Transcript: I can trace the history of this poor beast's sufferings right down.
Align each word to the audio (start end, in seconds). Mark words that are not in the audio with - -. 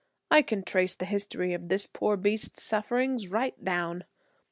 I 0.31 0.41
can 0.41 0.63
trace 0.63 0.95
the 0.95 1.05
history 1.05 1.53
of 1.53 1.69
this 1.69 1.85
poor 1.85 2.17
beast's 2.17 2.63
sufferings 2.63 3.27
right 3.27 3.63
down. 3.63 4.05